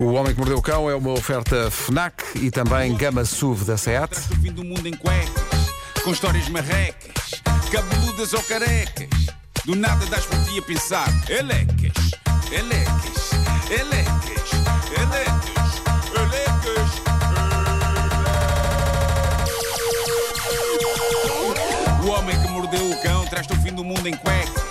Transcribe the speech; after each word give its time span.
O 0.00 0.12
Homem 0.12 0.32
que 0.32 0.38
Mordeu 0.38 0.58
o 0.58 0.62
Cão 0.62 0.88
é 0.88 0.94
uma 0.94 1.10
oferta 1.10 1.72
FNAC 1.72 2.22
e 2.36 2.52
também 2.52 2.94
Gama 2.96 3.24
SUV 3.24 3.64
da 3.64 3.76
SEAT. 3.76 4.10
Traz-te 4.10 4.32
o 4.32 4.36
fim 4.36 4.52
do 4.52 4.62
mundo 4.62 4.86
em 4.86 4.94
cuecas, 4.94 5.72
com 6.04 6.12
histórias 6.12 6.48
marrecas, 6.48 7.42
cabeludas 7.68 8.32
ou 8.32 8.40
carecas. 8.44 9.08
Do 9.64 9.74
nada 9.74 10.06
das 10.06 10.24
por 10.24 10.38
ti 10.44 10.56
a 10.56 10.62
pensar, 10.62 11.08
elecas, 11.28 12.12
elecas, 12.52 13.30
elecas, 13.72 14.50
elecas, 14.96 15.82
elecas. 16.14 16.90
O 22.04 22.08
homem 22.10 22.40
que 22.40 22.48
mordeu 22.52 22.88
o 22.88 23.02
cão 23.02 23.26
traz-te 23.26 23.52
o 23.52 23.56
fim 23.62 23.72
do 23.72 23.82
mundo 23.82 24.06
em 24.06 24.14
cuecas. 24.16 24.67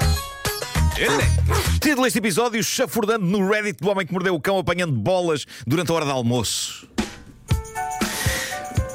Título 1.80 2.04
deste 2.04 2.18
episódio: 2.18 2.64
chafurdando 2.64 3.24
no 3.24 3.48
Reddit 3.48 3.80
do 3.80 3.90
homem 3.90 4.06
que 4.06 4.12
mordeu 4.12 4.34
o 4.34 4.42
cão 4.42 4.58
apanhando 4.58 4.94
bolas 4.94 5.46
durante 5.66 5.92
a 5.92 5.94
hora 5.94 6.06
de 6.06 6.12
almoço. 6.12 6.90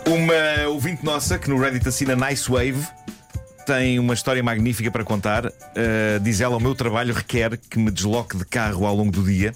Uma 0.05 0.69
ouvinte 0.69 1.05
nossa 1.05 1.39
que 1.39 1.49
no 1.49 1.61
Reddit 1.61 1.87
assina 1.87 2.17
Nice 2.17 2.51
Wave 2.51 2.85
tem 3.65 4.01
uma 4.01 4.15
história 4.15 4.43
magnífica 4.43 4.91
para 4.91 5.05
contar. 5.05 5.47
Uh, 5.47 6.19
diz 6.21 6.41
ela: 6.41 6.57
O 6.57 6.61
meu 6.61 6.75
trabalho 6.75 7.15
requer 7.15 7.57
que 7.57 7.79
me 7.79 7.91
desloque 7.91 8.37
de 8.37 8.45
carro 8.45 8.85
ao 8.85 8.97
longo 8.97 9.13
do 9.13 9.23
dia 9.23 9.53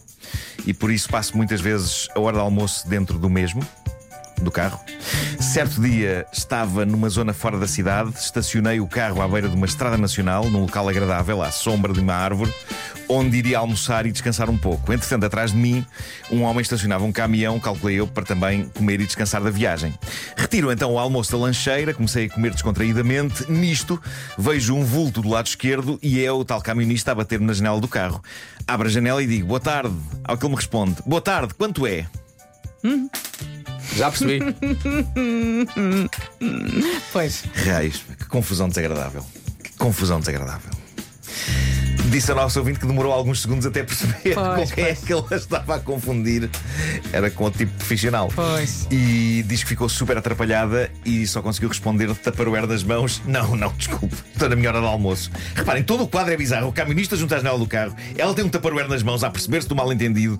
e 0.64 0.72
por 0.72 0.92
isso 0.92 1.08
passo 1.08 1.36
muitas 1.36 1.60
vezes 1.60 2.08
a 2.14 2.20
hora 2.20 2.36
de 2.36 2.42
almoço 2.42 2.88
dentro 2.88 3.18
do 3.18 3.28
mesmo. 3.28 3.60
Do 4.42 4.50
carro. 4.50 4.80
Certo 5.40 5.80
dia 5.80 6.26
estava 6.32 6.84
numa 6.84 7.08
zona 7.08 7.32
fora 7.32 7.58
da 7.58 7.66
cidade, 7.66 8.12
estacionei 8.18 8.80
o 8.80 8.86
carro 8.86 9.20
à 9.22 9.28
beira 9.28 9.48
de 9.48 9.56
uma 9.56 9.66
estrada 9.66 9.96
nacional, 9.96 10.48
num 10.50 10.60
local 10.60 10.88
agradável, 10.88 11.42
à 11.42 11.50
sombra 11.50 11.92
de 11.92 12.00
uma 12.00 12.14
árvore, 12.14 12.52
onde 13.08 13.36
iria 13.38 13.58
almoçar 13.58 14.06
e 14.06 14.12
descansar 14.12 14.50
um 14.50 14.58
pouco. 14.58 14.92
Entretanto, 14.92 15.24
atrás 15.24 15.52
de 15.52 15.56
mim, 15.56 15.84
um 16.30 16.42
homem 16.42 16.60
estacionava 16.60 17.04
um 17.04 17.12
caminhão, 17.12 17.58
calculei 17.58 17.98
eu, 17.98 18.06
para 18.06 18.24
também 18.24 18.68
comer 18.74 19.00
e 19.00 19.06
descansar 19.06 19.42
da 19.42 19.50
viagem. 19.50 19.94
Retiro 20.36 20.70
então 20.70 20.92
o 20.92 20.98
almoço 20.98 21.32
da 21.32 21.38
lancheira, 21.38 21.94
comecei 21.94 22.26
a 22.26 22.30
comer 22.30 22.50
descontraídamente. 22.52 23.50
Nisto, 23.50 24.00
vejo 24.36 24.74
um 24.74 24.84
vulto 24.84 25.22
do 25.22 25.28
lado 25.28 25.46
esquerdo 25.46 25.98
e 26.02 26.24
é 26.24 26.30
o 26.30 26.44
tal 26.44 26.60
camionista 26.60 27.12
a 27.12 27.14
bater-me 27.14 27.46
na 27.46 27.52
janela 27.52 27.80
do 27.80 27.88
carro. 27.88 28.22
Abro 28.66 28.88
a 28.88 28.90
janela 28.90 29.22
e 29.22 29.26
digo, 29.26 29.46
boa 29.46 29.60
tarde. 29.60 29.94
Ao 30.24 30.36
que 30.36 30.44
ele 30.44 30.50
me 30.50 30.56
responde, 30.56 30.96
boa 31.06 31.20
tarde, 31.20 31.54
quanto 31.54 31.86
é? 31.86 32.06
Já 33.94 34.10
percebi. 34.10 34.40
Pois. 37.12 37.44
Reais, 37.54 38.02
que 38.18 38.24
confusão 38.26 38.68
desagradável. 38.68 39.24
Que 39.62 39.72
confusão 39.78 40.20
desagradável. 40.20 40.70
Disse 42.10 42.30
a 42.30 42.34
nossa 42.36 42.58
ouvinte 42.60 42.78
que 42.78 42.86
demorou 42.86 43.12
alguns 43.12 43.42
segundos 43.42 43.66
até 43.66 43.82
perceber 43.82 44.34
Pois, 44.34 44.70
com 44.70 44.74
quem 44.76 44.84
é 44.84 44.94
pois. 44.94 44.98
que 45.00 45.12
ele 45.12 45.24
estava 45.40 45.74
a 45.74 45.80
confundir. 45.80 46.48
Era 47.12 47.30
com 47.30 47.44
o 47.44 47.50
tipo 47.50 47.72
profissional. 47.72 48.30
Pois. 48.34 48.86
E 48.90 49.44
diz 49.46 49.62
que 49.64 49.68
ficou 49.70 49.88
super 49.88 50.16
atrapalhada 50.16 50.90
e 51.04 51.26
só 51.26 51.42
conseguiu 51.42 51.68
responder 51.68 52.06
de 52.06 52.14
taparoeira 52.14 52.66
das 52.66 52.84
mãos. 52.84 53.20
Não, 53.26 53.56
não, 53.56 53.72
desculpe, 53.76 54.14
estou 54.32 54.48
na 54.48 54.54
minha 54.56 54.68
hora 54.70 54.80
de 54.80 54.86
almoço. 54.86 55.30
Reparem, 55.54 55.82
todo 55.82 56.04
o 56.04 56.08
quadro 56.08 56.32
é 56.32 56.36
bizarro. 56.36 56.68
O 56.68 56.72
camionista 56.72 57.16
junto 57.16 57.34
à 57.34 57.38
janela 57.38 57.58
do 57.58 57.66
carro, 57.66 57.94
ela 58.16 58.32
tem 58.34 58.44
um 58.44 58.48
taparoeira 58.48 58.88
nas 58.88 59.02
mãos 59.02 59.24
a 59.24 59.30
perceber-se 59.30 59.68
do 59.68 59.74
mal 59.74 59.92
entendido. 59.92 60.38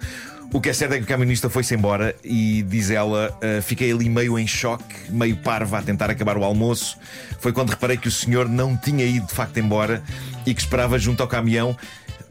O 0.52 0.60
que 0.60 0.70
é 0.70 0.72
certo 0.72 0.92
é 0.94 0.98
que 0.98 1.04
o 1.04 1.06
camionista 1.06 1.50
foi-se 1.50 1.74
embora 1.74 2.14
e, 2.24 2.62
diz 2.62 2.90
ela, 2.90 3.36
"Ah, 3.42 3.60
fiquei 3.60 3.92
ali 3.92 4.08
meio 4.08 4.38
em 4.38 4.46
choque, 4.46 4.84
meio 5.10 5.36
parva 5.36 5.78
a 5.78 5.82
tentar 5.82 6.10
acabar 6.10 6.38
o 6.38 6.44
almoço. 6.44 6.96
Foi 7.40 7.52
quando 7.52 7.70
reparei 7.70 7.96
que 7.96 8.08
o 8.08 8.10
senhor 8.10 8.48
não 8.48 8.76
tinha 8.76 9.04
ido 9.04 9.26
de 9.26 9.34
facto 9.34 9.58
embora 9.58 10.02
e 10.46 10.54
que 10.54 10.60
esperava 10.60 10.98
junto 10.98 11.22
ao 11.22 11.28
caminhão 11.28 11.76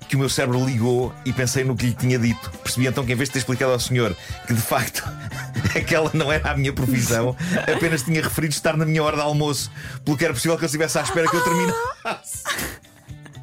que 0.07 0.15
o 0.15 0.19
meu 0.19 0.29
cérebro 0.29 0.63
ligou 0.63 1.13
e 1.25 1.33
pensei 1.33 1.63
no 1.63 1.75
que 1.75 1.87
lhe 1.87 1.93
tinha 1.93 2.17
dito. 2.17 2.51
Percebi 2.63 2.87
então 2.87 3.05
que 3.05 3.11
em 3.11 3.15
vez 3.15 3.29
de 3.29 3.33
ter 3.33 3.39
explicado 3.39 3.71
ao 3.71 3.79
senhor 3.79 4.15
que 4.47 4.53
de 4.53 4.61
facto 4.61 5.03
aquela 5.75 6.11
não 6.13 6.31
era 6.31 6.51
a 6.51 6.57
minha 6.57 6.71
profissão, 6.71 7.35
apenas 7.61 8.03
tinha 8.03 8.21
referido 8.21 8.53
estar 8.53 8.77
na 8.77 8.85
minha 8.85 9.03
hora 9.03 9.17
de 9.17 9.23
almoço, 9.23 9.71
pelo 10.03 10.17
que 10.17 10.23
era 10.23 10.33
possível 10.33 10.57
que 10.57 10.63
eu 10.63 10.67
estivesse 10.67 10.97
à 10.97 11.01
espera 11.01 11.27
que 11.29 11.35
eu 11.35 11.43
terminasse. 11.43 12.43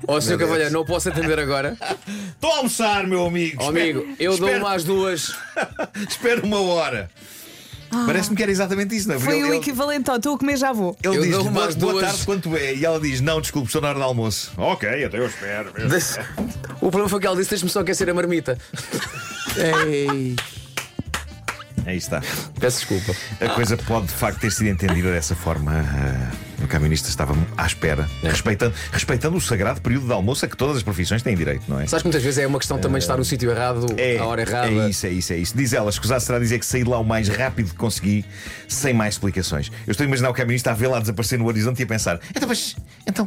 Ó, 0.07 0.21
Sr. 0.21 0.39
Cavalheiro, 0.39 0.73
não 0.73 0.85
posso 0.85 1.09
atender 1.09 1.39
agora. 1.39 1.77
Estou 2.43 2.55
a 2.55 2.57
almoçar, 2.57 3.07
meu 3.07 3.25
amigo. 3.25 3.57
Ó, 3.63 3.69
amigo, 3.69 4.05
eu 4.19 4.37
dou 4.37 4.49
espero, 4.49 4.65
uma 4.65 4.75
às 4.75 4.83
duas. 4.83 5.33
espero 6.11 6.45
uma 6.45 6.61
hora. 6.61 7.09
Parece-me 8.05 8.35
que 8.35 8.43
era 8.43 8.51
exatamente 8.51 8.97
isso, 8.97 9.07
não 9.07 9.15
é? 9.15 9.19
Foi 9.21 9.39
ele- 9.39 9.51
o 9.51 9.55
equivalente 9.55 10.11
ao 10.11 10.17
estou 10.17 10.35
a 10.35 10.39
comer, 10.39 10.57
já 10.57 10.73
vou. 10.73 10.97
Ele 11.05 11.19
Eu 11.19 11.23
diz 11.23 11.31
boa, 11.37 11.43
umas 11.43 11.75
boa 11.77 11.93
duas- 11.93 12.05
tarde, 12.07 12.25
quanto 12.27 12.57
é? 12.57 12.75
E 12.75 12.85
ela 12.85 12.99
diz: 12.99 13.21
Não, 13.21 13.41
desculpe, 13.41 13.69
estou 13.69 13.81
na 13.81 13.91
hora 13.91 13.99
de 13.99 14.05
almoço. 14.05 14.51
Ok, 14.57 15.05
até 15.05 15.19
eu 15.19 15.27
espero. 15.27 15.73
Desse- 15.89 16.19
O 16.81 16.91
problema 16.91 17.09
foi 17.09 17.21
que 17.21 17.27
ela 17.29 17.37
disse: 17.37 17.51
deixa-me 17.51 17.71
só 17.71 17.79
aquecer 17.79 18.09
a 18.11 18.15
marmita. 18.15 18.59
Ei. 19.87 20.35
Aí 21.87 21.97
está. 21.97 22.21
Peço 22.59 22.79
desculpa. 22.81 23.15
A 23.41 23.51
coisa 23.51 23.77
pode 23.77 24.07
de 24.07 24.15
facto 24.15 24.41
ter 24.41 24.51
sido 24.51 24.67
entendida 24.69 25.13
dessa 25.13 25.37
forma. 25.37 25.73
O 26.63 26.67
camionista 26.69 27.09
estava 27.09 27.35
à 27.57 27.67
espera, 27.67 28.09
respeitando, 28.23 28.75
respeitando 28.93 29.37
o 29.37 29.41
sagrado 29.41 29.81
período 29.81 30.07
de 30.07 30.13
almoço 30.13 30.45
a 30.45 30.49
que 30.49 30.57
todas 30.57 30.77
as 30.77 30.83
profissões 30.83 31.21
têm 31.23 31.35
direito, 31.37 31.65
não 31.69 31.81
é? 31.81 31.87
Sabes 31.87 32.03
que 32.03 32.09
muitas 32.09 32.23
vezes 32.23 32.39
é 32.39 32.47
uma 32.47 32.59
questão 32.59 32.79
também 32.79 32.99
de 32.99 33.05
estar 33.05 33.17
no 33.17 33.25
sítio 33.25 33.51
errado, 33.51 33.87
É, 33.97 34.19
à 34.19 34.25
hora 34.25 34.43
errada. 34.43 34.69
é 34.69 34.89
isso, 34.89 35.07
é 35.07 35.11
isso, 35.11 35.33
é 35.33 35.37
isso. 35.39 35.57
Diz 35.57 35.73
ela, 35.73 35.91
escusar 35.91 36.21
será 36.21 36.39
dizer 36.39 36.59
que 36.59 36.67
saí 36.67 36.85
de 36.85 36.89
lá 36.89 36.99
o 36.99 37.05
mais 37.05 37.29
rápido 37.29 37.71
que 37.71 37.77
consegui, 37.77 38.25
sem 38.69 38.95
mais 38.95 39.15
explicações. 39.15 39.71
Eu 39.87 39.91
estou 39.91 40.05
a 40.05 40.07
imaginar 40.07 40.31
o 40.31 40.35
camionista 40.35 40.71
a 40.71 40.75
vê-la 40.75 41.01
desaparecer 41.01 41.39
no 41.39 41.47
horizonte 41.47 41.81
e 41.81 41.83
a 41.83 41.87
pensar: 41.87 42.21
então, 42.31 42.49
mas, 42.49 42.77
então, 43.07 43.27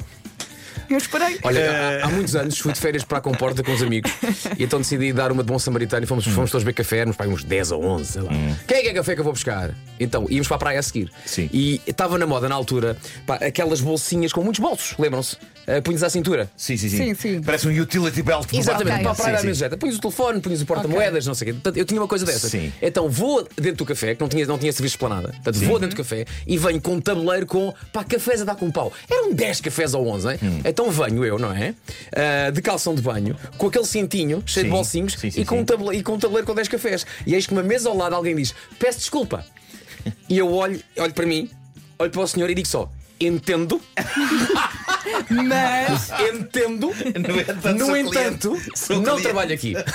Eu 0.89 0.97
esperei. 0.97 1.39
Olha, 1.43 2.01
há, 2.03 2.05
há 2.05 2.09
muitos 2.09 2.35
anos 2.35 2.57
fui 2.57 2.73
de 2.73 2.79
férias 2.79 3.03
para 3.03 3.17
a 3.17 3.21
Comporta 3.21 3.63
com 3.63 3.71
os 3.71 3.81
amigos 3.81 4.11
e 4.57 4.63
então 4.63 4.79
decidi 4.79 5.11
dar 5.11 5.31
uma 5.31 5.43
de 5.43 5.51
bom 5.51 5.59
samaritano 5.59 6.03
e 6.03 6.07
fomos, 6.07 6.25
fomos 6.25 6.51
todos 6.51 6.63
beber 6.63 6.75
café, 6.77 6.97
éramos 6.97 7.15
para 7.15 7.29
uns 7.29 7.43
10 7.43 7.71
ou 7.71 7.83
11, 7.83 8.11
sei 8.11 8.21
lá. 8.21 8.31
Quem 8.67 8.77
é 8.77 8.81
que 8.81 8.87
é 8.89 8.93
café 8.93 9.13
que 9.13 9.19
eu 9.21 9.23
vou 9.23 9.33
buscar? 9.33 9.71
Então 9.99 10.25
íamos 10.29 10.47
para 10.47 10.55
a 10.55 10.59
praia 10.59 10.79
a 10.79 10.83
seguir. 10.83 11.11
Sim. 11.25 11.49
E 11.53 11.81
estava 11.87 12.17
na 12.17 12.25
moda 12.27 12.49
na 12.49 12.55
altura 12.55 12.97
pá, 13.25 13.35
aquelas 13.35 13.81
bolsinhas 13.81 14.31
com 14.33 14.43
muitos 14.43 14.59
bolsos, 14.59 14.95
lembram-se? 14.97 15.37
Uh, 15.67 15.81
punhos 15.81 16.03
à 16.03 16.09
cintura. 16.11 16.47
sim, 16.55 16.77
sim, 16.77 16.89
sim. 16.89 16.97
Sim, 16.97 17.15
sim. 17.15 17.41
Parece 17.41 17.67
um 17.67 17.71
utility 17.71 18.21
belt. 18.21 18.47
do 18.47 18.57
Exatamente, 18.57 19.03
barco. 19.03 19.03
para 19.03 19.11
a 19.11 19.15
praia 19.15 19.53
Sim, 19.53 19.53
sim. 19.55 19.77
Punhas 19.77 19.95
o 19.95 19.99
telefone, 19.99 20.39
punhas 20.39 20.61
o 20.61 20.65
porta-moedas, 20.65 21.25
não 21.25 21.33
sei 21.33 21.45
o 21.45 21.47
quê. 21.47 21.53
Portanto, 21.53 21.77
eu 21.77 21.85
tinha 21.85 21.99
uma 21.99 22.07
coisa 22.07 22.23
dessas. 22.23 22.51
Sim. 22.51 22.71
Então 22.79 23.09
vou 23.09 23.47
dentro 23.57 23.77
do 23.77 23.85
café, 23.85 24.13
que 24.13 24.21
não 24.21 24.29
tinha, 24.29 24.45
não 24.45 24.59
tinha 24.59 24.71
serviço 24.71 24.93
esplanada. 24.95 25.29
Portanto, 25.29 25.59
vou 25.65 25.79
dentro 25.79 25.95
do 25.95 25.97
café 25.97 26.25
e 26.45 26.55
venho 26.55 26.79
com 26.79 26.93
um 26.93 27.01
tabuleiro 27.01 27.47
com 27.47 27.73
pá, 27.91 28.03
cafés 28.03 28.41
a 28.41 28.45
dar 28.45 28.55
com 28.55 28.69
pau. 28.69 28.93
Eram 29.09 29.33
10 29.33 29.61
cafés 29.61 29.95
ou 29.95 30.07
11, 30.07 30.25
não 30.25 30.31
é? 30.31 30.35
Hum. 30.43 30.61
Então 30.75 30.91
venho 30.91 31.23
eu, 31.23 31.39
não 31.39 31.53
é? 31.53 31.73
Ah, 32.13 32.49
de 32.51 32.61
calção 32.61 32.93
de 32.93 33.01
banho, 33.01 33.33
com 33.57 33.67
aquele 33.67 33.85
cintinho 33.85 34.43
cheio 34.45 34.65
Sim. 34.65 34.69
de 34.69 34.75
bolsinhos 34.75 35.13
Sim, 35.13 35.31
sim, 35.31 35.39
e, 35.41 35.45
com. 35.45 35.59
Um 35.59 35.63
tabule- 35.63 35.97
e 35.97 36.03
com 36.03 36.15
um 36.15 36.19
tabuleiro 36.19 36.45
com 36.45 36.53
10 36.53 36.67
cafés. 36.67 37.05
E 37.25 37.33
eis 37.33 37.47
que 37.47 37.53
uma 37.53 37.63
mesa 37.63 37.87
ao 37.87 37.95
lado 37.95 38.13
alguém 38.13 38.35
diz: 38.35 38.53
Peço 38.77 38.99
desculpa. 38.99 39.45
E 40.29 40.37
eu 40.37 40.51
olho, 40.53 40.79
olho 40.97 41.13
para 41.13 41.25
mim, 41.25 41.49
olho 41.97 42.11
para 42.11 42.21
o 42.21 42.27
senhor 42.27 42.49
e 42.49 42.53
digo 42.55 42.67
só: 42.67 42.91
Entendo, 43.21 43.81
Mas 45.43 46.09
entendo. 46.33 46.87
No 46.95 47.39
entanto, 47.39 47.73
No 47.79 47.85
sou 47.85 47.97
entanto, 47.97 48.51
cliente. 48.51 48.71
Sou 48.77 48.95
não 48.97 49.03
cliente. 49.03 49.21
trabalho 49.23 49.53
aqui. 49.53 49.73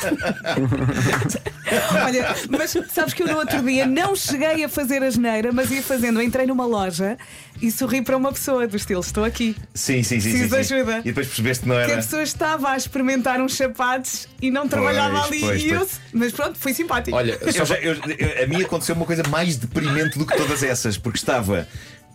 Olha, 2.04 2.34
mas 2.48 2.76
sabes 2.92 3.14
que 3.14 3.22
eu 3.22 3.28
no 3.28 3.36
outro 3.38 3.62
dia 3.62 3.86
não 3.86 4.14
cheguei 4.16 4.64
a 4.64 4.68
fazer 4.68 5.02
a 5.02 5.10
geneira, 5.10 5.52
mas 5.52 5.70
ia 5.70 5.82
fazendo. 5.82 6.20
Entrei 6.20 6.46
numa 6.46 6.66
loja 6.66 7.16
e 7.62 7.70
sorri 7.70 8.02
para 8.02 8.16
uma 8.16 8.32
pessoa 8.32 8.66
do 8.66 8.76
estilo: 8.76 9.00
estou 9.00 9.24
aqui. 9.24 9.54
Sim, 9.74 10.02
sim, 10.02 10.20
sim. 10.20 10.20
sim, 10.20 10.30
Preciso 10.30 10.56
de 10.56 10.64
sim. 10.64 10.74
ajuda. 10.74 10.98
E 11.00 11.02
depois 11.04 11.26
percebeste 11.28 11.62
que 11.62 11.68
não 11.68 11.76
Que 11.76 11.80
a 11.82 11.84
era. 11.84 11.96
pessoa 11.96 12.22
estava 12.22 12.70
a 12.70 12.76
experimentar 12.76 13.40
uns 13.40 13.54
sapatos 13.54 14.28
e 14.42 14.50
não 14.50 14.66
trabalhava 14.68 15.20
Pois, 15.28 15.30
ali. 15.32 15.40
pois, 15.40 15.62
e 15.62 15.68
eu- 15.70 15.78
pois. 15.78 16.00
Mas 16.12 16.32
pronto, 16.32 16.58
foi 16.58 16.74
simpático. 16.74 17.16
Olha, 17.16 17.38
Eu 17.40 17.64
já- 17.64 17.74
eu- 17.76 17.94
eu- 17.94 18.44
a 18.44 18.46
mim 18.46 18.62
aconteceu 18.62 18.94
uma 18.94 19.06
coisa 19.06 19.22
mais 19.28 19.56
deprimente 19.56 20.18
do 20.18 20.26
que 20.26 20.36
todas 20.36 20.62
essas, 20.62 20.98
porque 20.98 21.18
estava 21.18 21.68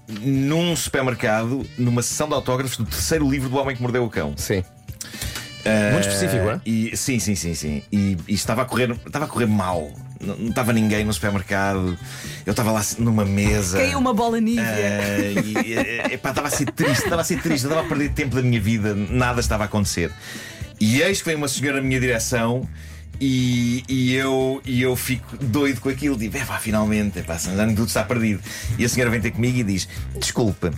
num 0.07 0.75
supermercado, 0.75 1.65
numa 1.77 2.01
sessão 2.01 2.27
de 2.27 2.33
autógrafos 2.33 2.77
do 2.77 2.85
terceiro 2.85 3.29
livro 3.29 3.49
do 3.49 3.57
Homem 3.57 3.75
que 3.75 3.81
Mordeu 3.81 4.03
o 4.03 4.09
Cão. 4.09 4.33
Sim. 4.37 4.63
Ah, 5.65 5.93
Muito 5.93 6.07
específico, 6.07 6.47
é? 6.47 6.61
E, 6.63 6.95
sim, 6.95 7.19
sim, 7.19 7.35
sim, 7.35 7.55
sim. 7.55 7.81
E, 7.91 8.15
e 8.27 8.33
estava, 8.33 8.61
a 8.61 8.65
correr, 8.65 8.91
estava 8.91 9.25
a 9.25 9.27
correr 9.27 9.47
mal. 9.47 9.91
Não, 10.21 10.35
não 10.35 10.49
estava 10.49 10.71
ninguém 10.71 11.03
no 11.03 11.11
supermercado. 11.11 11.97
Eu 12.45 12.51
estava 12.51 12.71
lá 12.71 12.81
numa 12.99 13.25
mesa. 13.25 13.79
Caiu 13.79 13.97
uma 13.97 14.13
bola 14.13 14.39
nívea. 14.39 14.63
Ah, 14.63 15.41
e, 15.41 15.73
eh, 15.73 16.13
epá, 16.13 16.29
estava 16.29 16.47
a 16.47 16.51
ser 16.51 16.65
triste, 16.71 17.03
estava 17.03 17.21
a 17.21 17.25
ser 17.25 17.41
triste, 17.41 17.63
estava 17.63 17.81
a 17.81 17.83
perder 17.83 18.11
tempo 18.11 18.35
da 18.35 18.43
minha 18.43 18.61
vida, 18.61 18.93
nada 18.93 19.39
estava 19.39 19.63
a 19.63 19.65
acontecer. 19.65 20.11
E 20.79 21.01
eis 21.01 21.19
que 21.19 21.25
vem 21.27 21.35
uma 21.35 21.47
senhora 21.47 21.81
na 21.81 21.87
minha 21.87 21.99
direção 21.99 22.67
e, 23.19 23.83
e 23.87 24.13
eu, 24.13 24.61
e 24.65 24.81
eu 24.81 24.95
fico 24.95 25.37
doido 25.37 25.81
com 25.81 25.89
aquilo, 25.89 26.17
digo, 26.17 26.35
epá, 26.37 26.57
finalmente, 26.59 27.19
epá, 27.19 27.37
já 27.37 27.65
tudo 27.67 27.87
está 27.87 28.03
perdido. 28.03 28.41
E 28.77 28.85
a 28.85 28.89
senhora 28.89 29.11
vem 29.11 29.21
ter 29.21 29.31
comigo 29.31 29.57
e 29.57 29.63
diz: 29.63 29.87
Desculpa, 30.19 30.71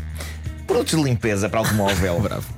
produtos 0.66 0.98
de 0.98 1.04
limpeza 1.04 1.50
para 1.50 1.60
automóvel. 1.60 2.20
Bravo. 2.22 2.58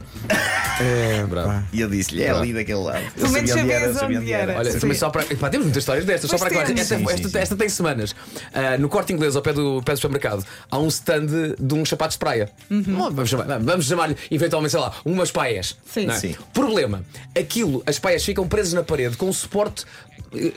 É, 0.80 1.24
bravo. 1.26 1.64
E 1.74 1.82
eu 1.82 1.90
disse-lhe: 1.90 2.24
É 2.24 2.30
ali 2.30 2.54
daquele 2.54 2.80
lado. 2.80 3.04
Eu 3.04 3.12
Pelo 3.22 3.30
menos 3.32 3.50
sabia 3.50 3.64
onde 3.66 3.74
sabias 3.80 3.98
sabia 3.98 4.20
onde 4.20 4.34
era. 4.34 4.58
Olha, 4.58 4.72
Sim. 4.72 4.80
também 4.80 4.98
só 4.98 5.10
para. 5.10 5.24
Pá, 5.36 5.50
temos 5.50 5.66
muitas 5.66 5.82
histórias 5.82 6.06
destas, 6.06 6.30
Pois 6.30 6.40
só 6.42 6.48
para 6.48 6.64
temos. 6.66 6.82
esta, 6.82 6.98
Sim, 6.98 7.06
esta, 7.10 7.30
sim, 7.30 7.38
esta 7.38 7.56
tem 7.56 7.70
semanas. 7.70 8.16
Ah, 8.54 8.78
no 8.78 8.88
corte 8.90 9.12
inglês, 9.14 9.36
ao 9.36 9.42
pé 9.42 9.54
do, 9.54 9.82
pé 9.84 9.94
do 9.94 9.98
supermercado, 9.98 10.46
há 10.70 10.78
um 10.80 10.88
stand 10.88 11.28
de 11.60 11.74
uns 11.74 11.90
sapatos 11.90 12.16
de 12.16 12.20
praia. 12.20 12.50
Uhum. 12.70 12.84
Vamos 13.12 13.30
chamar- 13.30 13.60
vamos 13.60 13.86
chamar-lhe, 13.86 14.16
eventualmente, 14.32 14.72
sei 14.72 14.80
lá, 14.80 14.94
umas 15.06 15.32
paias. 15.32 15.76
Sim. 15.92 16.06
Não 16.06 16.14
é? 16.14 16.18
Sim. 16.20 16.36
Problema: 16.54 17.04
aquilo, 17.38 17.84
as 17.86 18.00
paias 18.00 18.24
ficam 18.24 18.48
presas 18.48 18.74
na 18.74 18.84
parede 18.84 19.18
com 19.18 19.28
um 19.28 19.34
suporte 19.34 19.86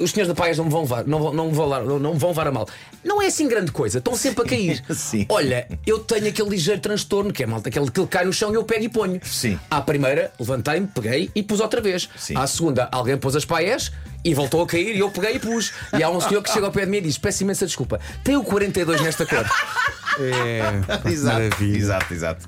os 0.00 0.10
senhores 0.10 0.28
da 0.28 0.34
Paias 0.34 0.58
não 0.58 0.66
me 0.66 0.70
vão 0.70 0.82
levar, 0.82 1.06
não, 1.06 1.18
vão- 1.18 1.32
não, 1.32 1.46
me 1.48 1.54
vão 1.54 1.64
levar, 1.66 1.82
não, 1.86 1.98
não 1.98 2.12
me 2.12 2.18
vão 2.18 2.28
levar 2.30 2.46
a 2.46 2.52
mal. 2.52 2.68
Não 3.02 3.22
é 3.22 3.28
assim 3.28 3.48
grande 3.48 3.72
coisa, 3.72 3.98
estão 3.98 4.14
sempre 4.14 4.42
a 4.44 4.46
cair. 4.46 4.84
Sim. 4.94 5.24
Olha, 5.30 5.66
eu 5.86 5.98
tenho 6.00 6.28
aquele 6.28 6.50
ligeiro 6.50 6.78
transtorno, 6.78 7.32
que 7.32 7.42
é 7.42 7.46
malta, 7.46 7.70
aquele 7.70 7.90
que 7.90 7.98
ele 7.98 8.06
cai 8.06 8.22
no 8.26 8.34
chão 8.34 8.50
e 8.52 8.54
eu 8.56 8.64
pego 8.64 8.84
e 8.84 8.88
ponho. 8.90 9.18
Sim. 9.24 9.58
À 9.70 9.80
primeira, 9.80 10.11
levantei-me, 10.38 10.86
peguei 10.86 11.30
e 11.34 11.42
pus 11.42 11.60
outra 11.60 11.80
vez. 11.80 12.08
Sim. 12.16 12.36
À 12.36 12.46
segunda, 12.46 12.88
alguém 12.92 13.16
pôs 13.16 13.36
as 13.36 13.44
paias 13.44 13.92
e 14.24 14.34
voltou 14.34 14.62
a 14.62 14.66
cair 14.66 14.94
e 14.94 15.00
eu 15.00 15.10
peguei 15.10 15.36
e 15.36 15.38
pus. 15.38 15.72
E 15.96 16.02
há 16.02 16.10
um 16.10 16.20
senhor 16.20 16.42
que 16.42 16.50
chega 16.50 16.66
ao 16.66 16.72
pé 16.72 16.84
de 16.84 16.90
mim 16.90 16.98
e 16.98 17.02
diz: 17.02 17.18
Peço 17.18 17.42
imensa 17.42 17.66
desculpa, 17.66 18.00
tem 18.22 18.36
o 18.36 18.44
42 18.44 19.00
nesta 19.00 19.26
cor. 19.26 19.44
É, 20.18 20.60
Exato, 21.10 21.36
maravilha. 21.40 21.76
exato, 21.78 22.14
exato. 22.14 22.46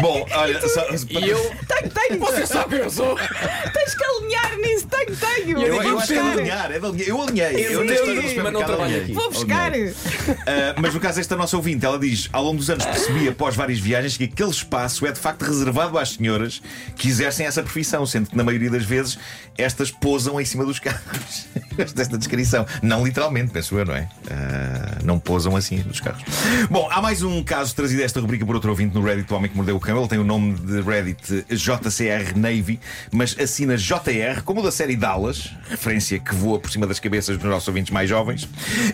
Bom, 0.00 0.26
olha, 0.30 0.68
só, 0.68 0.86
E 1.08 1.28
eu. 1.28 1.38
Tenho, 1.66 1.90
tenho. 1.90 2.20
Você 2.20 2.46
sabe 2.46 2.78
eu 2.78 2.90
sou? 2.90 3.16
Tens 3.16 3.94
que 3.94 4.04
alinhar 4.04 4.56
nisso. 4.58 4.86
Tenho, 4.86 5.16
tenho. 5.16 5.62
eu, 5.62 5.74
Vou 5.74 5.82
eu 5.82 5.98
acho 5.98 6.06
que 6.08 6.14
é 6.14 6.20
alinhar, 6.20 6.70
é 6.72 6.78
de 6.78 6.86
alinhar. 6.86 7.08
Eu 7.08 7.22
alinhei. 7.22 7.66
Eu, 7.66 7.84
Eu 7.84 7.84
história 7.84 8.22
do 8.22 8.42
mas 8.42 8.52
não 8.52 8.60
trabalho 8.62 8.82
alinhei. 8.84 9.02
aqui. 9.02 9.12
Vou 9.12 9.30
buscar. 9.30 9.72
Uh, 9.72 10.80
mas 10.80 10.94
no 10.94 11.00
caso 11.00 11.16
desta 11.18 11.36
nossa 11.36 11.56
ouvinte, 11.56 11.84
ela 11.84 11.98
diz: 11.98 12.28
ao 12.32 12.42
longo 12.44 12.58
dos 12.58 12.70
anos 12.70 12.84
percebi, 12.84 13.28
após 13.28 13.56
várias 13.56 13.78
viagens, 13.78 14.16
que 14.16 14.24
aquele 14.24 14.50
espaço 14.50 15.06
é 15.06 15.12
de 15.12 15.18
facto 15.18 15.42
reservado 15.44 15.98
às 15.98 16.10
senhoras 16.10 16.62
que 16.96 17.08
exercem 17.08 17.46
essa 17.46 17.62
profissão, 17.62 18.04
sendo 18.06 18.30
que 18.30 18.36
na 18.36 18.44
maioria 18.44 18.70
das 18.70 18.84
vezes 18.84 19.18
estas 19.58 19.90
pousam 19.90 20.40
em 20.40 20.44
cima 20.44 20.64
dos 20.64 20.78
carros. 20.78 21.46
Desta 21.94 22.16
descrição. 22.16 22.66
Não 22.82 23.04
literalmente, 23.04 23.50
penso 23.52 23.76
eu, 23.78 23.84
não 23.84 23.94
é? 23.94 24.08
Uh, 24.26 25.04
não 25.04 25.18
pousam 25.18 25.56
assim 25.56 25.82
nos 25.86 26.00
carros. 26.00 26.22
Bom, 26.70 26.75
há 26.90 27.00
mais 27.00 27.22
um 27.22 27.42
caso 27.42 27.74
trazido 27.74 28.02
esta 28.02 28.20
rubrica 28.20 28.44
por 28.44 28.54
outro 28.54 28.70
ouvinte 28.70 28.94
no 28.94 29.02
Reddit, 29.02 29.32
o 29.32 29.36
homem 29.36 29.50
que 29.50 29.56
mordeu 29.56 29.76
o 29.76 29.80
cão. 29.80 29.98
Ele 29.98 30.08
tem 30.08 30.18
o 30.18 30.24
nome 30.24 30.54
de 30.54 30.82
Reddit 30.82 31.46
JCR 31.48 32.36
Navy, 32.36 32.78
mas 33.10 33.34
assina 33.38 33.76
JR, 33.78 34.42
como 34.44 34.60
o 34.60 34.62
da 34.62 34.70
série 34.70 34.94
Dallas, 34.94 35.50
referência 35.70 36.18
que 36.18 36.34
voa 36.34 36.58
por 36.58 36.70
cima 36.70 36.86
das 36.86 37.00
cabeças 37.00 37.38
dos 37.38 37.48
nossos 37.48 37.66
ouvintes 37.68 37.90
mais 37.90 38.08
jovens. 38.08 38.46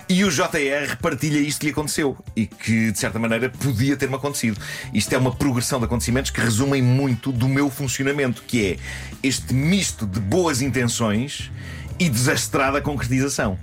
E 0.09 0.25
o 0.25 0.31
JR 0.31 0.97
partilha 1.01 1.41
isto 1.41 1.61
que 1.61 1.67
lhe 1.67 1.73
aconteceu 1.73 2.17
e 2.37 2.47
que, 2.47 2.93
de 2.93 2.99
certa 2.99 3.19
maneira, 3.19 3.51
podia 3.51 3.97
ter-me 3.97 4.15
acontecido. 4.15 4.61
Isto 4.95 5.15
é 5.15 5.19
uma 5.19 5.35
progressão 5.35 5.81
de 5.81 5.87
acontecimentos 5.87 6.31
que 6.31 6.41
resumem 6.41 6.81
muito 6.81 7.33
do 7.33 7.49
meu 7.49 7.69
funcionamento, 7.69 8.45
que 8.47 8.65
é 8.65 8.77
este 9.23 9.53
misto 9.53 10.07
de 10.07 10.21
boas 10.21 10.63
intenções 10.63 11.51
e 11.99 12.09
desastrada 12.09 12.81
concretização. 12.81 13.59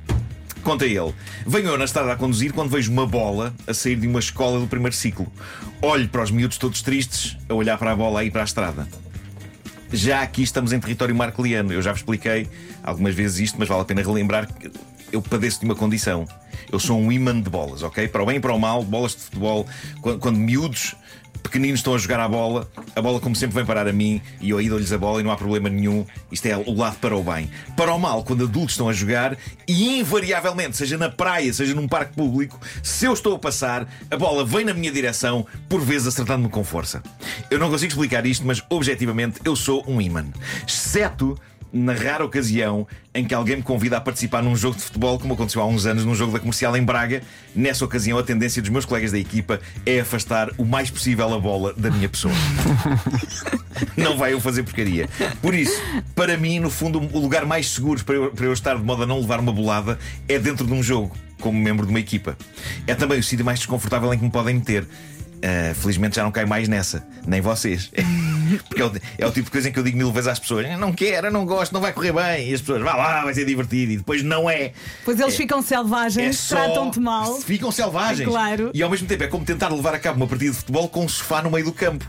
Conta 0.64 0.86
ele. 0.86 1.14
Venho 1.46 1.70
eu 1.70 1.78
na 1.78 1.86
estrada 1.86 2.12
a 2.12 2.16
conduzir 2.16 2.54
quando 2.54 2.70
vejo 2.70 2.92
uma 2.92 3.06
bola 3.06 3.54
a 3.66 3.74
sair 3.74 3.96
de 3.96 4.08
uma 4.08 4.20
escola 4.20 4.60
do 4.60 4.68
primeiro 4.68 4.96
ciclo. 4.96 5.32
Olho 5.82 6.08
para 6.10 6.24
os 6.24 6.32
miúdos 6.32 6.58
todos 6.58 6.82
tristes 6.82 7.38
a 7.48 7.54
olhar 7.54 7.78
para 7.78 7.92
a 7.92 7.96
bola 7.96 8.20
aí 8.20 8.30
para 8.30 8.42
a 8.42 8.46
estrada. 8.46 8.88
Já 9.92 10.22
aqui 10.22 10.44
estamos 10.44 10.72
em 10.72 10.80
território 10.80 11.16
marceliano. 11.16 11.74
Eu 11.74 11.82
já 11.82 11.92
vos 11.92 12.02
expliquei 12.02 12.48
algumas 12.84 13.16
vezes 13.16 13.40
isto, 13.40 13.58
mas 13.58 13.68
vale 13.68 13.82
a 13.82 13.86
pena 13.86 14.02
relembrar 14.02 14.48
que 14.48 14.72
eu 15.12 15.22
padeço 15.22 15.60
de 15.60 15.66
uma 15.66 15.76
condição. 15.76 16.28
Eu 16.72 16.80
sou 16.80 17.00
um 17.00 17.12
imã 17.12 17.40
de 17.40 17.50
bolas, 17.50 17.82
ok? 17.82 18.08
Para 18.08 18.22
o 18.22 18.26
bem 18.26 18.38
e 18.38 18.40
para 18.40 18.54
o 18.54 18.60
mal, 18.60 18.84
bolas 18.84 19.16
de 19.16 19.22
futebol, 19.22 19.66
quando, 20.02 20.20
quando 20.20 20.38
miúdos 20.38 20.96
pequeninos 21.50 21.80
estão 21.80 21.96
a 21.96 21.98
jogar 21.98 22.20
a 22.20 22.30
bola, 22.30 22.70
a 22.96 23.02
bola, 23.02 23.20
como 23.20 23.36
sempre, 23.36 23.56
vem 23.56 23.66
parar 23.66 23.88
a 23.88 23.94
mim 23.94 24.22
e 24.40 24.52
eu 24.52 24.58
aí 24.58 24.70
dou-lhes 24.70 24.94
a 24.94 24.98
bola 24.98 25.20
e 25.20 25.24
não 25.24 25.32
há 25.32 25.36
problema 25.36 25.68
nenhum. 25.68 26.06
Isto 26.32 26.46
é 26.46 26.56
o 26.56 26.74
lado 26.74 26.98
para 27.00 27.16
o 27.16 27.24
bem. 27.24 27.50
Para 27.76 27.94
o 27.94 28.00
mal, 28.00 28.24
quando 28.24 28.44
adultos 28.44 28.72
estão 28.72 28.88
a 28.88 28.94
jogar 28.94 29.36
e 29.68 30.00
invariavelmente, 30.00 30.78
seja 30.78 30.98
na 30.98 31.10
praia, 31.10 31.52
seja 31.52 31.74
num 31.74 31.88
parque 31.88 32.14
público, 32.14 32.60
se 32.84 33.06
eu 33.06 33.14
estou 33.14 33.36
a 33.36 33.40
passar, 33.40 33.88
a 34.10 34.18
bola 34.18 34.46
vem 34.46 34.64
na 34.64 34.74
minha 34.74 34.92
direção, 34.92 35.46
por 35.68 35.82
vezes 35.82 36.08
acertando-me 36.08 36.50
com 36.50 36.64
força. 36.64 37.02
Eu 37.50 37.60
não 37.60 37.70
consigo 37.70 37.92
explicar 37.92 38.26
isto, 38.26 38.46
mas 38.46 38.64
objetivamente 38.70 39.40
eu 39.44 39.56
sou 39.56 39.84
um 39.88 40.00
imã. 40.00 40.26
Exceto 40.68 41.38
na 41.72 41.94
rara 41.94 42.26
ocasião 42.26 42.88
em 43.14 43.26
que 43.26 43.34
alguém 43.34 43.58
me 43.58 43.64
convida 43.64 43.98
a 43.98 44.02
participar 44.02 44.42
num 44.42 44.56
jogo 44.56 44.78
de 44.78 44.84
futebol, 44.84 45.20
como 45.20 45.34
aconteceu 45.34 45.62
há 45.62 45.66
uns 45.66 45.86
anos 45.86 46.06
num 46.06 46.16
jogo 46.16 46.32
da 46.32 46.40
comercial 46.40 46.76
em 46.78 46.84
Braga. 46.84 47.22
Nessa 47.56 47.84
ocasião, 47.84 48.18
a 48.18 48.24
tendência 48.24 48.62
dos 48.62 48.70
meus 48.70 48.86
colegas 48.86 49.12
da 49.12 49.20
equipa 49.20 49.60
é 49.86 50.00
afastar 50.00 50.50
o 50.58 50.66
mais 50.66 50.90
possível 50.90 51.34
a 51.34 51.40
bola 51.40 51.74
da 51.76 51.90
minha 51.90 52.08
pessoa. 52.08 52.34
Não 53.98 54.18
vai 54.18 54.34
eu 54.34 54.42
fazer 54.42 54.64
porcaria. 54.64 55.10
Por 55.42 55.54
isso, 55.54 55.82
para 56.16 56.38
mim, 56.38 56.60
no 56.60 56.70
fundo, 56.70 57.00
o 57.00 57.20
lugar 57.20 57.46
mais 57.46 57.70
seguro 57.70 58.04
para 58.04 58.16
eu, 58.16 58.32
para 58.32 58.46
eu 58.46 58.54
estar 58.54 58.76
de 58.76 58.84
modo 58.84 59.04
a 59.04 59.06
não 59.06 59.20
levar 59.20 59.40
uma 59.40 59.52
bolada 59.52 59.98
é 60.28 60.38
dentro 60.38 60.66
de 60.66 60.74
um 60.74 60.84
jogo, 60.84 61.16
como 61.40 61.60
membro 61.60 61.86
de 61.86 61.92
uma 61.92 62.00
equipa. 62.00 62.38
É 62.86 62.94
também 62.94 63.20
o 63.20 63.24
sítio 63.24 63.46
mais 63.46 63.60
desconfortável 63.60 64.14
em 64.14 64.18
que 64.18 64.24
me 64.24 64.32
podem 64.32 64.56
meter. 64.56 64.86
Ah, 65.44 65.74
felizmente 65.74 66.16
já 66.18 66.24
não 66.24 66.32
cai 66.32 66.46
mais 66.46 66.68
nessa, 66.68 67.06
nem 67.26 67.40
vocês. 67.42 67.92
Porque 68.68 68.82
é 68.82 68.86
o, 68.86 68.92
é 69.20 69.26
o 69.28 69.32
tipo 69.32 69.46
de 69.46 69.52
coisa 69.52 69.70
em 69.70 69.72
que 69.72 69.78
eu 69.80 69.84
digo 69.84 69.98
mil 69.98 70.12
vezes 70.12 70.28
às 70.28 70.40
pessoas: 70.40 70.66
não 70.80 70.92
quero, 70.92 71.32
não 71.32 71.46
gosto, 71.46 71.72
não 71.72 71.80
vai 71.80 71.94
correr 71.94 72.12
bem. 72.12 72.50
E 72.50 72.54
as 72.54 72.60
pessoas, 72.62 72.82
vá 72.82 72.96
lá, 72.96 73.24
vai 73.24 73.34
ser 73.34 73.46
divertido. 73.46 73.92
E 73.94 73.98
depois 73.98 74.24
não 74.24 74.50
é. 74.50 74.72
Pois 75.06 75.20
eles 75.20 75.34
É- 75.36 75.38
ficam 75.38 75.60
É 75.60 75.62
selvagens, 75.62 76.38
só- 76.40 76.56
tratam-te 76.56 77.00
mal. 77.00 77.36
Ficam 77.42 77.72
selvagens. 77.72 78.28
Claro. 78.28 78.72
E 78.74 78.82
ao 78.84 78.90
mesmo 78.90 79.08
tempo 79.08 79.24
é 79.24 79.28
como 79.28 79.46
tentar 79.46 79.70
levar 79.70 79.94
a 79.94 80.00
cabo 80.00 80.18
uma 80.18 80.28
partida 80.28 80.52
de 80.52 80.58
futebol 80.58 80.90
com 80.90 81.06
um 81.06 81.10
sofá 81.10 81.42
no 81.42 81.52
meio 81.52 81.66
do 81.66 81.72
campo. 81.74 82.06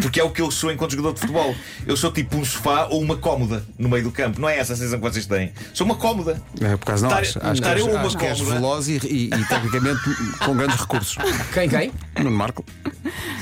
Porque 0.00 0.20
é 0.20 0.24
o 0.24 0.30
que 0.30 0.40
eu 0.42 0.50
sou 0.50 0.70
enquanto 0.70 0.90
jogador 0.92 1.14
de 1.14 1.20
futebol. 1.20 1.54
Eu 1.86 1.96
sou 1.96 2.12
tipo 2.12 2.36
um 2.36 2.44
sofá 2.44 2.86
ou 2.90 3.00
uma 3.02 3.16
cómoda 3.16 3.64
no 3.78 3.88
meio 3.88 4.04
do 4.04 4.10
campo. 4.12 4.40
Não 4.40 4.48
é 4.48 4.58
essa 4.58 4.72
a 4.74 4.76
sensação 4.76 4.98
que 5.00 5.04
vocês 5.10 5.26
têm. 5.26 5.52
Sou 5.72 5.84
uma 5.86 5.96
cómoda. 5.96 6.42
É, 6.60 6.76
por 6.76 6.86
causa 6.86 7.08
não, 7.08 7.20
Estar- 7.20 7.20
acho, 7.22 7.38
acho, 7.50 7.52
estar 7.54 7.74
que, 7.74 7.80
eu 7.80 7.86
uma 7.90 8.00
acho 8.02 8.16
que 8.18 8.24
és 8.26 8.38
cómoda. 8.38 8.54
veloz 8.56 8.88
e, 8.88 8.98
e, 9.06 9.24
e 9.26 9.44
tecnicamente 9.46 10.00
com 10.44 10.54
grandes 10.56 10.78
recursos. 10.80 11.16
Quem, 11.52 11.68
quem? 11.68 11.92
Nuno 12.18 12.30
Marco? 12.36 12.64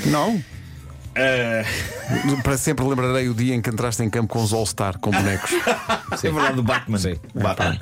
Não. 0.05 0.41
Ah, 1.15 1.63
Para 2.43 2.57
sempre 2.57 2.85
lembrarei 2.85 3.29
o 3.29 3.33
dia 3.33 3.55
em 3.55 3.61
que 3.61 3.69
entraste 3.69 4.03
em 4.03 4.09
campo 4.09 4.33
com 4.33 4.43
os 4.43 4.53
All-Star, 4.53 4.99
com 4.99 5.11
bonecos. 5.11 5.51
é 6.23 6.31
verdade, 6.31 6.55
do 6.55 6.63
Batman. 6.63 6.97
Sim. 6.97 7.15
Batman. 7.33 7.79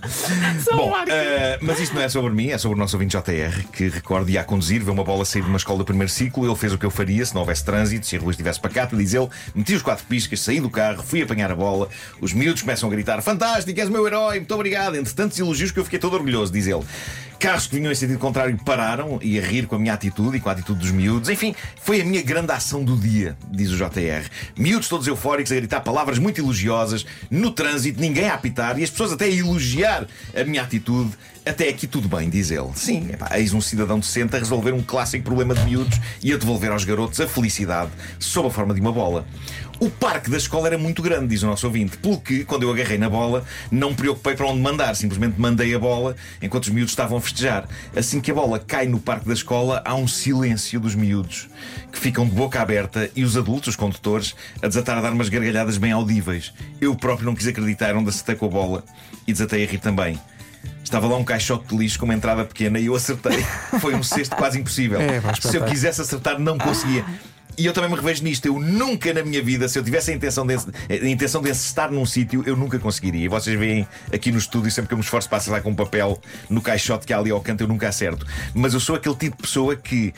Sou 0.63 0.77
Bom, 0.77 0.93
eh, 1.07 1.57
mas 1.61 1.79
isto 1.79 1.95
não 1.95 2.01
é 2.01 2.09
sobre 2.09 2.31
mim, 2.31 2.49
é 2.49 2.57
sobre 2.57 2.77
o 2.77 2.79
nosso 2.79 2.95
ouvinte 2.95 3.17
JR, 3.17 3.63
que 3.71 3.89
recorda 3.89 4.31
ia 4.31 4.41
a 4.41 4.43
conduzir, 4.43 4.83
vê 4.83 4.91
uma 4.91 5.03
bola 5.03 5.25
sair 5.25 5.41
de 5.41 5.49
uma 5.49 5.57
escola 5.57 5.79
do 5.79 5.85
primeiro 5.85 6.11
ciclo. 6.11 6.45
Ele 6.45 6.55
fez 6.55 6.73
o 6.73 6.77
que 6.77 6.85
eu 6.85 6.91
faria 6.91 7.25
se 7.25 7.33
não 7.33 7.41
houvesse 7.41 7.65
trânsito, 7.65 8.05
se 8.05 8.15
a 8.15 8.19
rua 8.19 8.31
estivesse 8.31 8.59
pacata, 8.59 8.95
diz 8.95 9.13
ele. 9.13 9.27
Meti 9.53 9.73
os 9.73 9.81
quatro 9.81 10.05
piscas, 10.05 10.39
saí 10.39 10.59
do 10.59 10.69
carro, 10.69 11.03
fui 11.03 11.21
apanhar 11.21 11.51
a 11.51 11.55
bola. 11.55 11.89
Os 12.21 12.33
miúdos 12.33 12.61
começam 12.61 12.87
a 12.87 12.91
gritar: 12.91 13.21
Fantástico, 13.21 13.77
és 13.79 13.89
o 13.89 13.91
meu 13.91 14.05
herói, 14.07 14.39
muito 14.39 14.53
obrigado. 14.53 14.95
Entre 14.95 15.13
tantos 15.13 15.37
elogios 15.39 15.71
que 15.71 15.79
eu 15.79 15.83
fiquei 15.83 15.99
todo 15.99 16.13
orgulhoso, 16.13 16.51
diz 16.51 16.67
ele. 16.67 16.83
Carros 17.43 17.67
que 17.67 17.75
vinham 17.75 17.91
em 17.91 17.95
sentido 17.95 18.19
contrário 18.19 18.57
pararam 18.63 19.19
e 19.21 19.37
a 19.37 19.41
rir 19.41 19.67
com 19.67 19.75
a 19.75 19.79
minha 19.79 19.93
atitude 19.93 20.37
e 20.37 20.39
com 20.39 20.47
a 20.47 20.53
atitude 20.53 20.79
dos 20.79 20.91
miúdos. 20.91 21.27
Enfim, 21.27 21.53
foi 21.81 21.99
a 21.99 22.05
minha 22.05 22.21
grande 22.21 22.53
ação 22.53 22.85
do 22.85 22.95
dia, 22.95 23.22
diz 23.49 23.71
o 23.71 23.77
JR. 23.77 24.27
Miúdos 24.57 24.87
todos 24.87 25.07
eufóricos 25.07 25.51
a 25.51 25.55
gritar 25.55 25.81
palavras 25.81 26.19
muito 26.19 26.39
elogiosas, 26.39 27.05
no 27.29 27.51
trânsito, 27.51 27.99
ninguém 27.99 28.29
a 28.29 28.33
apitar 28.33 28.79
e 28.79 28.83
as 28.83 28.89
pessoas 28.89 29.13
até 29.13 29.25
a 29.25 29.29
elogiar 29.29 30.07
a 30.35 30.43
minha 30.43 30.61
atitude. 30.61 31.11
Até 31.45 31.67
aqui 31.67 31.87
tudo 31.87 32.07
bem, 32.07 32.29
diz 32.29 32.51
ele. 32.51 32.69
Sim, 32.73 33.09
epá, 33.11 33.37
eis 33.37 33.53
um 33.53 33.59
cidadão 33.59 33.99
decente 33.99 34.35
a 34.35 34.39
resolver 34.39 34.71
um 34.71 34.81
clássico 34.81 35.25
problema 35.25 35.53
de 35.53 35.63
miúdos 35.65 35.99
e 36.21 36.31
a 36.31 36.37
devolver 36.37 36.71
aos 36.71 36.85
garotos 36.85 37.19
a 37.19 37.27
felicidade 37.27 37.91
sob 38.17 38.47
a 38.47 38.51
forma 38.51 38.73
de 38.73 38.79
uma 38.79 38.93
bola. 38.93 39.25
O 39.79 39.89
parque 39.89 40.29
da 40.29 40.37
escola 40.37 40.67
era 40.67 40.77
muito 40.77 41.01
grande, 41.01 41.27
diz 41.27 41.43
o 41.43 41.47
nosso 41.47 41.67
ouvinte, 41.67 41.97
pelo 41.97 42.17
que, 42.17 42.45
quando 42.45 42.63
eu 42.63 42.71
agarrei 42.71 42.97
na 42.97 43.09
bola, 43.09 43.43
não 43.69 43.89
me 43.89 43.95
preocupei 43.95 44.33
para 44.33 44.45
onde 44.45 44.61
mandar, 44.61 44.95
simplesmente 44.95 45.37
mandei 45.37 45.75
a 45.75 45.79
bola 45.79 46.15
enquanto 46.41 46.63
os 46.63 46.69
miúdos 46.69 46.93
estavam 46.93 47.17
a 47.17 47.21
festejar. 47.21 47.67
Assim 47.93 48.21
que 48.21 48.31
a 48.31 48.33
bola 48.33 48.59
cai 48.59 48.87
no 48.87 48.97
parque 48.97 49.27
da 49.27 49.33
escola, 49.33 49.81
há 49.83 49.93
um 49.95 50.07
silêncio 50.07 50.79
dos 50.79 50.95
miúdos, 50.95 51.49
que 51.91 51.99
ficam 51.99 52.25
de 52.25 52.31
boca 52.31 52.61
aberta, 52.61 53.09
e 53.15 53.23
os 53.23 53.37
adultos, 53.37 53.69
os 53.69 53.75
condutores, 53.75 54.35
a 54.61 54.67
desatar 54.67 54.97
a 54.97 55.01
dar 55.01 55.11
umas 55.11 55.29
gargalhadas 55.29 55.77
bem 55.77 55.91
audíveis. 55.91 56.53
Eu 56.79 56.95
próprio 56.95 57.25
não 57.25 57.35
quis 57.35 57.47
acreditar 57.47 57.95
onde 57.95 58.09
acertei 58.09 58.35
com 58.35 58.45
a 58.45 58.49
bola 58.49 58.83
e 59.27 59.31
desatei 59.31 59.63
a 59.63 59.67
rir 59.67 59.79
também. 59.79 60.19
Estava 60.83 61.07
lá 61.07 61.17
um 61.17 61.23
caixote 61.23 61.67
de 61.67 61.77
lixo 61.77 61.97
com 61.97 62.05
uma 62.05 62.13
entrada 62.13 62.43
pequena 62.45 62.79
e 62.79 62.85
eu 62.85 62.95
acertei. 62.95 63.43
Foi 63.79 63.95
um 63.95 64.03
cesto 64.03 64.35
quase 64.35 64.59
impossível. 64.59 64.99
É, 65.01 65.21
Se 65.41 65.57
eu 65.57 65.63
quisesse 65.65 66.01
acertar, 66.01 66.39
não 66.39 66.57
conseguia. 66.57 67.05
E 67.57 67.65
eu 67.65 67.73
também 67.73 67.89
me 67.89 67.95
revejo 67.95 68.23
nisto. 68.23 68.45
Eu 68.47 68.59
nunca 68.59 69.13
na 69.13 69.23
minha 69.23 69.41
vida, 69.41 69.67
se 69.67 69.77
eu 69.77 69.83
tivesse 69.83 70.11
a 70.11 70.13
intenção 70.13 70.45
de, 70.45 70.55
a 70.55 71.07
intenção 71.07 71.41
de 71.41 71.49
estar 71.49 71.91
num 71.91 72.05
sítio, 72.05 72.43
eu 72.45 72.55
nunca 72.55 72.79
conseguiria. 72.79 73.25
E 73.25 73.27
vocês 73.27 73.57
veem 73.57 73.87
aqui 74.11 74.31
no 74.31 74.37
estúdio, 74.37 74.71
sempre 74.71 74.87
que 74.89 74.93
eu 74.93 74.97
me 74.97 75.03
esforço 75.03 75.29
para 75.29 75.37
acertar 75.37 75.61
com 75.61 75.69
um 75.69 75.75
papel 75.75 76.19
no 76.49 76.61
caixote 76.61 77.05
que 77.05 77.13
há 77.13 77.17
ali 77.17 77.31
ao 77.31 77.41
canto, 77.41 77.61
eu 77.61 77.67
nunca 77.67 77.87
acerto. 77.87 78.25
Mas 78.53 78.73
eu 78.73 78.79
sou 78.79 78.95
aquele 78.95 79.15
tipo 79.15 79.37
de 79.37 79.43
pessoa 79.43 79.75
que. 79.75 80.13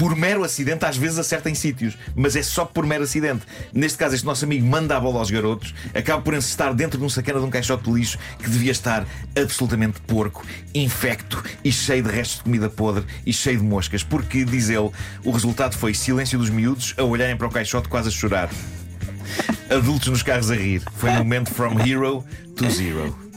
Por 0.00 0.16
mero 0.16 0.42
acidente, 0.42 0.86
às 0.86 0.96
vezes 0.96 1.18
acerta 1.18 1.50
em 1.50 1.54
sítios, 1.54 1.98
mas 2.16 2.34
é 2.34 2.42
só 2.42 2.64
por 2.64 2.86
mero 2.86 3.04
acidente. 3.04 3.42
Neste 3.70 3.98
caso, 3.98 4.14
este 4.14 4.24
nosso 4.24 4.46
amigo 4.46 4.66
manda 4.66 4.96
a 4.96 5.00
bola 5.00 5.18
aos 5.18 5.30
garotos, 5.30 5.74
acaba 5.94 6.22
por 6.22 6.32
encestar 6.32 6.72
dentro 6.72 6.98
de 6.98 7.04
um 7.04 7.08
sacana 7.10 7.38
de 7.38 7.44
um 7.44 7.50
caixote 7.50 7.84
de 7.84 7.92
lixo 7.92 8.18
que 8.42 8.48
devia 8.48 8.72
estar 8.72 9.06
absolutamente 9.38 10.00
porco, 10.06 10.42
infecto 10.74 11.44
e 11.62 11.70
cheio 11.70 12.02
de 12.02 12.08
restos 12.08 12.38
de 12.38 12.44
comida 12.44 12.70
podre 12.70 13.04
e 13.26 13.32
cheio 13.34 13.58
de 13.58 13.64
moscas. 13.64 14.02
Porque, 14.02 14.42
diz 14.42 14.70
ele, 14.70 14.90
o 15.22 15.30
resultado 15.32 15.76
foi 15.76 15.92
silêncio 15.92 16.38
dos 16.38 16.48
miúdos 16.48 16.94
a 16.96 17.04
olharem 17.04 17.36
para 17.36 17.48
o 17.48 17.50
caixote 17.50 17.86
quase 17.86 18.08
a 18.08 18.10
chorar. 18.10 18.48
Adultos 19.68 20.08
nos 20.08 20.22
carros 20.22 20.50
a 20.50 20.54
rir. 20.54 20.82
Foi 20.96 21.10
um 21.10 21.16
momento 21.16 21.52
from 21.52 21.78
hero 21.86 22.24
to 22.56 22.70
zero. 22.70 23.29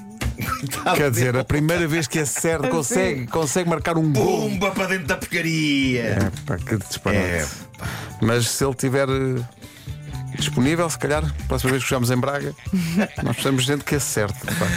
Quer 0.96 1.12
dizer, 1.12 1.38
a 1.38 1.44
primeira 1.44 1.88
vez 1.88 2.08
que 2.08 2.20
é 2.20 2.26
certo, 2.26 2.68
consegue, 2.70 3.28
consegue 3.28 3.70
marcar 3.70 3.98
um 3.98 4.12
gol. 4.12 4.50
Pumba 4.50 4.72
para 4.72 4.88
dentro 4.88 5.08
da 5.08 5.18
porcaria! 5.18 6.02
É, 6.02 6.32
pá, 6.46 6.58
que 6.58 6.78
disparate. 6.78 7.20
É, 7.20 7.46
Mas 8.22 8.50
se 8.50 8.64
ele 8.64 8.72
estiver 8.72 9.08
eh, 9.10 9.42
disponível, 10.38 10.90
se 10.90 10.98
calhar, 10.98 11.24
próxima 11.48 11.72
vez 11.72 11.84
que 11.84 11.90
jogamos 11.90 12.12
em 12.12 12.18
Braga, 12.18 12.54
nós 13.24 13.34
precisamos 13.36 13.62
de 13.64 13.68
gente 13.74 13.84
que 13.84 13.96
acerte. 13.96 14.40
pá. 14.46 14.68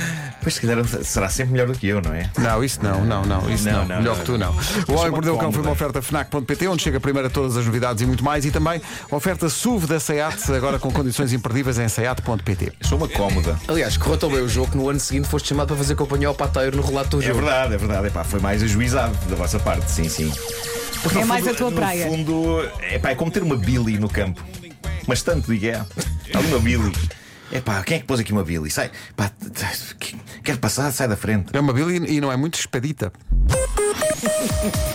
Pois 0.43 0.55
se 0.55 0.61
calhar 0.61 0.85
será 1.03 1.29
sempre 1.29 1.53
melhor 1.53 1.67
do 1.67 1.75
que 1.77 1.89
eu, 1.89 2.01
não 2.01 2.15
é? 2.15 2.31
Não, 2.39 2.63
isso 2.63 2.79
não, 2.83 3.05
não, 3.05 3.23
não, 3.25 3.51
isso 3.51 3.65
não. 3.65 3.73
Não, 3.81 3.87
não, 3.89 3.97
Melhor 3.99 4.13
não. 4.15 4.21
que 4.21 4.25
tu 4.27 4.39
não. 4.39 4.55
O 4.89 4.99
Homem 4.99 5.11
Mordeu 5.11 5.35
o 5.35 5.39
Cão 5.39 5.51
foi 5.51 5.63
uma 5.63 5.73
oferta 5.73 6.01
FNAC.pt, 6.01 6.69
onde 6.69 6.83
chega 6.83 7.01
primeiro 7.01 7.27
a 7.27 7.31
todas 7.31 7.57
as 7.57 7.67
novidades 7.67 8.01
e 8.03 8.07
muito 8.07 8.23
mais. 8.23 8.45
E 8.45 8.51
também 8.53 8.81
oferta 9.11 9.49
SUV 9.49 9.87
da 9.89 9.99
SEAT, 9.99 10.53
agora 10.53 10.79
com 10.79 10.89
condições 10.93 11.33
imperdíveis 11.33 11.79
em 11.79 11.89
SEAT.pt. 11.89 12.73
Sou 12.83 12.97
uma 12.99 13.09
cómoda. 13.09 13.59
Aliás, 13.67 13.97
correu 13.97 14.17
tão 14.19 14.31
bem 14.31 14.41
o 14.41 14.49
jogo 14.49 14.71
que 14.71 14.77
no 14.77 14.89
ano 14.89 15.01
seguinte 15.01 15.27
foste 15.29 15.49
chamado 15.49 15.67
para 15.69 15.77
fazer 15.77 15.97
companhia 15.97 16.29
ao 16.29 16.35
pateiro 16.35 16.77
no 16.77 16.83
relato 16.85 17.17
do 17.17 17.23
É 17.23 17.27
jogo. 17.27 17.41
verdade, 17.41 17.75
é 17.75 17.79
verdade. 17.79 18.07
Epá, 18.07 18.23
foi 18.23 18.39
mais 18.39 18.63
ajuizado 18.63 19.17
da 19.29 19.35
vossa 19.35 19.59
parte, 19.59 19.91
sim, 19.91 20.09
sim. 20.09 20.33
Porque 21.03 21.19
É 21.19 21.25
mais 21.25 21.45
fundo- 21.45 21.55
a 21.55 21.57
tua 21.59 21.73
praia. 21.73 22.05
No 22.07 22.13
fundo, 22.13 22.71
epá, 22.93 23.11
é 23.11 23.15
como 23.17 23.31
ter 23.33 23.43
uma 23.43 23.57
Billy 23.57 23.99
no 23.99 24.09
campo. 24.09 24.41
Mas 25.07 25.23
tanto, 25.23 25.53
digo, 25.53 25.67
é. 25.67 25.85
Ali 26.35 26.47
uma 26.49 26.59
Billy. 26.59 26.93
Epá, 27.53 27.83
quem 27.85 27.99
é 27.99 28.01
que 28.01 28.07
pôs 28.07 28.19
aqui 28.19 28.33
uma 28.33 28.43
Billy? 28.43 28.71
Sai, 28.71 28.91
pá, 29.15 29.31
quero 30.43 30.59
passar, 30.59 30.91
sai 30.93 31.07
da 31.07 31.17
frente. 31.17 31.57
É 31.57 31.61
uma 31.61 31.73
Billy 31.73 32.17
e 32.17 32.21
não 32.21 32.33
é 32.33 32.37
muito 32.37 32.59
expedita. 32.59 33.13